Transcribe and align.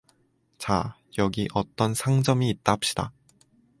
자, 0.57 0.95
여기 1.19 1.47
어떤 1.53 1.93
상점이 1.93 2.49
있다 2.49 2.71
합시다. 2.71 3.11